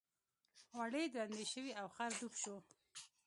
[0.77, 2.55] وړۍ درندې شوې او خر ډوب شو.